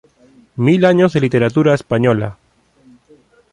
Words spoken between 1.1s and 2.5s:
de literatura española".